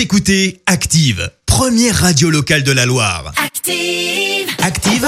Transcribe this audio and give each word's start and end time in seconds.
Vous 0.00 0.04
écoutez 0.04 0.62
Active, 0.64 1.30
première 1.44 1.94
radio 1.94 2.30
locale 2.30 2.62
de 2.62 2.72
la 2.72 2.86
Loire. 2.86 3.34
Active. 3.36 4.48
Active, 4.62 5.06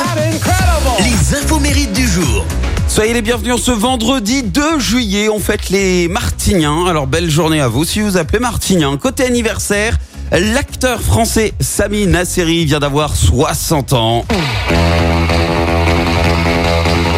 les 0.98 1.34
infos 1.34 1.58
mérites 1.60 1.94
du 1.94 2.06
jour. 2.06 2.44
Soyez 2.88 3.14
les 3.14 3.22
bienvenus 3.22 3.56
ce 3.56 3.70
vendredi 3.70 4.42
2 4.42 4.78
juillet. 4.78 5.30
On 5.30 5.38
fête 5.38 5.70
les 5.70 6.08
Martiniens. 6.08 6.84
Alors 6.84 7.06
belle 7.06 7.30
journée 7.30 7.62
à 7.62 7.68
vous 7.68 7.86
si 7.86 8.02
vous 8.02 8.18
appelez 8.18 8.38
Martignan. 8.38 8.98
Côté 8.98 9.24
anniversaire, 9.24 9.96
l'acteur 10.30 11.00
français 11.00 11.54
Sami 11.58 12.06
Nasseri 12.06 12.66
vient 12.66 12.80
d'avoir 12.80 13.16
60 13.16 13.94
ans. 13.94 14.26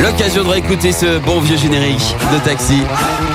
L'occasion 0.01 0.45
de 0.45 0.49
réécouter 0.49 0.93
ce 0.93 1.19
bon 1.19 1.41
vieux 1.41 1.57
générique 1.57 2.15
de 2.33 2.39
taxi. 2.45 2.83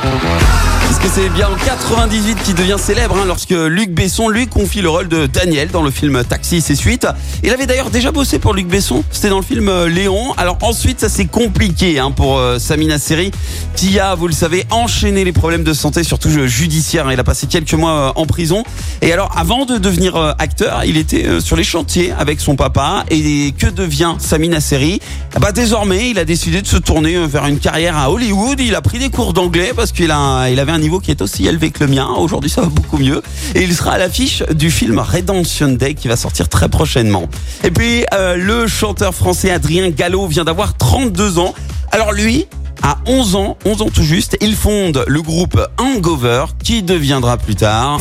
Parce 0.02 1.02
que 1.14 1.22
c'est 1.22 1.30
bien 1.30 1.48
en 1.48 1.56
98 1.56 2.42
qu'il 2.44 2.56
devient 2.56 2.78
célèbre 2.80 3.16
hein, 3.16 3.26
lorsque 3.28 3.52
Luc 3.52 3.92
Besson 3.92 4.28
lui 4.28 4.48
confie 4.48 4.82
le 4.82 4.90
rôle 4.90 5.08
de 5.08 5.28
Daniel 5.28 5.70
dans 5.70 5.84
le 5.84 5.92
film 5.92 6.24
Taxi 6.24 6.58
et 6.58 6.62
ses 6.62 6.76
suites. 6.76 7.08
Il 7.44 7.52
avait 7.52 7.68
d'ailleurs 7.68 7.92
déjà 7.92 8.12
bossé 8.12 8.40
pour 8.40 8.54
Luc 8.54 8.68
Besson, 8.68 9.04
c'était 9.12 9.30
dans 9.30 9.38
le 9.38 9.46
film 9.46 9.70
euh, 9.70 9.88
Léon. 9.88 10.34
Alors 10.36 10.58
ensuite 10.62 11.00
ça 11.00 11.08
s'est 11.08 11.28
compliqué 11.28 12.00
hein, 12.00 12.10
pour 12.10 12.40
euh, 12.40 12.58
Samina 12.58 12.98
Seri 12.98 13.32
qui 13.76 14.00
a, 14.00 14.16
vous 14.16 14.28
le 14.28 14.34
savez, 14.34 14.66
enchaîné 14.72 15.24
les 15.24 15.32
problèmes 15.32 15.64
de 15.64 15.74
santé, 15.74 16.04
surtout 16.04 16.30
euh, 16.30 16.48
judiciaires. 16.48 17.10
Il 17.12 17.20
a 17.20 17.24
passé 17.24 17.46
quelques 17.46 17.76
mois 17.76 17.92
euh, 17.92 18.12
en 18.16 18.26
prison. 18.26 18.64
Et 19.04 19.14
alors 19.14 19.32
avant 19.38 19.66
de 19.66 19.78
devenir 19.78 20.18
acteur, 20.40 20.84
il 20.86 20.98
était 20.98 21.40
sur 21.40 21.56
les 21.56 21.64
chantiers 21.64 22.14
avec 22.18 22.42
son 22.42 22.56
papa. 22.56 23.06
Et 23.12 23.54
que 23.58 23.68
devient 23.68 24.16
Samina 24.18 24.60
Seri? 24.60 25.00
Bah, 25.40 25.52
Désormais 25.52 26.10
il 26.10 26.18
a 26.18 26.26
décidé 26.26 26.64
de 26.64 26.68
se 26.68 26.78
tourner 26.78 27.16
vers 27.28 27.46
une 27.46 27.60
carrière 27.60 27.96
à 27.96 28.10
Hollywood. 28.10 28.60
Il 28.60 28.74
a 28.74 28.82
pris 28.82 28.98
des 28.98 29.10
cours 29.10 29.34
d'anglais 29.34 29.72
parce 29.76 29.89
il 29.98 30.60
avait 30.60 30.72
un 30.72 30.80
niveau 30.80 31.00
qui 31.00 31.12
est 31.12 31.22
aussi 31.22 31.48
élevé 31.48 31.72
que 31.72 31.84
le 31.84 31.90
mien. 31.90 32.08
Aujourd'hui, 32.18 32.50
ça 32.50 32.62
va 32.62 32.68
beaucoup 32.68 32.98
mieux. 32.98 33.22
Et 33.56 33.64
il 33.64 33.74
sera 33.74 33.94
à 33.94 33.98
l'affiche 33.98 34.44
du 34.54 34.72
film 34.72 35.00
Redemption 35.00 35.70
Day 35.70 35.94
qui 35.94 36.08
va 36.08 36.16
sortir 36.16 36.50
très 36.50 36.70
prochainement. 36.70 37.28
Et 37.64 37.72
puis, 37.72 38.06
euh, 38.14 38.36
le 38.36 38.68
chanteur 38.68 39.14
français 39.14 39.52
Adrien 39.52 39.90
Gallo 39.90 40.28
vient 40.28 40.44
d'avoir 40.44 40.76
32 40.78 41.40
ans. 41.40 41.54
Alors 41.92 42.12
lui, 42.12 42.46
à 42.82 42.98
11 43.06 43.36
ans, 43.36 43.58
11 43.66 43.82
ans 43.82 43.90
tout 43.94 44.04
juste, 44.04 44.38
il 44.42 44.56
fonde 44.56 45.04
le 45.08 45.22
groupe 45.22 45.60
Hangover 45.78 46.46
qui 46.64 46.84
deviendra 46.84 47.38
plus 47.38 47.56
tard 47.56 48.00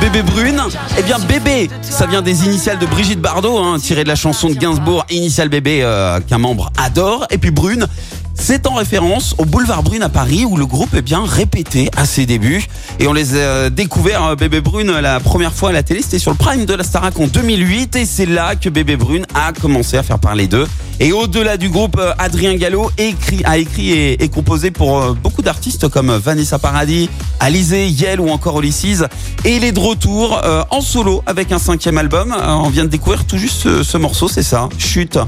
Bébé 0.00 0.22
Brune 0.22 0.60
Eh 0.98 1.02
bien 1.02 1.18
bébé, 1.18 1.70
ça 1.82 2.06
vient 2.06 2.22
des 2.22 2.44
initiales 2.44 2.78
de 2.78 2.86
Brigitte 2.86 3.20
Bardot, 3.20 3.58
hein, 3.58 3.78
tiré 3.80 4.04
de 4.04 4.08
la 4.08 4.14
chanson 4.14 4.48
de 4.48 4.54
Gainsbourg, 4.54 5.04
Initial 5.10 5.48
bébé 5.48 5.80
euh, 5.82 6.20
qu'un 6.20 6.38
membre 6.38 6.70
adore. 6.76 7.26
Et 7.30 7.38
puis 7.38 7.50
Brune, 7.50 7.86
c'est 8.46 8.68
en 8.68 8.74
référence 8.74 9.34
au 9.38 9.44
boulevard 9.44 9.82
Brune 9.82 10.04
à 10.04 10.08
Paris 10.08 10.44
où 10.44 10.56
le 10.56 10.66
groupe 10.66 10.94
est 10.94 11.02
bien 11.02 11.24
répété 11.24 11.90
à 11.96 12.06
ses 12.06 12.26
débuts. 12.26 12.64
Et 13.00 13.08
on 13.08 13.12
les 13.12 13.36
a 13.36 13.70
découverts, 13.70 14.24
euh, 14.24 14.36
Bébé 14.36 14.60
Brune, 14.60 14.92
la 14.92 15.18
première 15.18 15.52
fois 15.52 15.70
à 15.70 15.72
la 15.72 15.82
télé, 15.82 16.00
c'était 16.00 16.20
sur 16.20 16.30
le 16.30 16.36
prime 16.36 16.64
de 16.64 16.72
la 16.72 16.84
Starac 16.84 17.18
en 17.18 17.26
2008. 17.26 17.96
Et 17.96 18.06
c'est 18.06 18.24
là 18.24 18.54
que 18.54 18.68
Bébé 18.68 18.94
Brune 18.94 19.26
a 19.34 19.52
commencé 19.52 19.96
à 19.96 20.04
faire 20.04 20.20
parler 20.20 20.46
d'eux. 20.46 20.68
Et 21.00 21.12
au-delà 21.12 21.56
du 21.56 21.70
groupe, 21.70 21.96
euh, 21.98 22.12
Adrien 22.18 22.54
Gallo 22.54 22.88
a 23.44 23.58
écrit 23.58 23.90
et, 23.90 24.28
composé 24.28 24.70
pour 24.70 25.02
euh, 25.02 25.12
beaucoup 25.20 25.42
d'artistes 25.42 25.88
comme 25.88 26.12
Vanessa 26.12 26.60
Paradis, 26.60 27.10
Alizé, 27.40 27.88
Yel 27.88 28.20
ou 28.20 28.28
encore 28.28 28.60
Ulysses. 28.60 29.02
Et 29.44 29.56
il 29.56 29.64
est 29.64 29.72
de 29.72 29.80
retour 29.80 30.40
euh, 30.44 30.62
en 30.70 30.80
solo 30.80 31.24
avec 31.26 31.50
un 31.50 31.58
cinquième 31.58 31.98
album. 31.98 32.32
Euh, 32.32 32.46
on 32.46 32.68
vient 32.68 32.84
de 32.84 32.90
découvrir 32.90 33.26
tout 33.26 33.38
juste 33.38 33.82
ce 33.82 33.98
morceau, 33.98 34.28
c'est 34.28 34.44
ça, 34.44 34.68
Chute. 34.78 35.18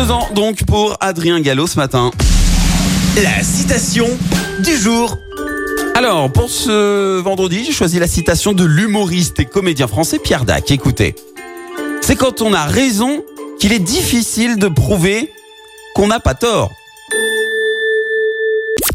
22 0.00 0.12
ans 0.12 0.28
donc 0.34 0.64
pour 0.64 0.96
Adrien 1.00 1.40
Gallo 1.40 1.66
ce 1.66 1.76
matin. 1.76 2.10
La 3.22 3.42
citation 3.42 4.08
du 4.60 4.74
jour. 4.76 5.18
Alors, 5.94 6.32
pour 6.32 6.48
ce 6.48 7.20
vendredi, 7.20 7.64
j'ai 7.66 7.72
choisi 7.72 7.98
la 7.98 8.06
citation 8.06 8.54
de 8.54 8.64
l'humoriste 8.64 9.40
et 9.40 9.44
comédien 9.44 9.88
français 9.88 10.18
Pierre 10.18 10.46
Dac. 10.46 10.70
Écoutez, 10.70 11.14
c'est 12.00 12.16
quand 12.16 12.40
on 12.40 12.54
a 12.54 12.64
raison 12.64 13.22
qu'il 13.58 13.74
est 13.74 13.78
difficile 13.78 14.56
de 14.56 14.68
prouver 14.68 15.30
qu'on 15.94 16.06
n'a 16.06 16.20
pas 16.20 16.34
tort. 16.34 16.70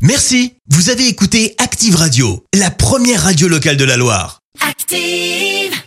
Merci. 0.02 0.54
Vous 0.70 0.90
avez 0.90 1.08
écouté 1.08 1.54
Active 1.60 1.96
Radio, 1.98 2.44
la 2.56 2.72
première 2.72 3.22
radio 3.22 3.48
locale 3.48 3.78
de 3.78 3.86
la 3.86 3.98
Loire. 3.98 4.40
Active 4.68 5.85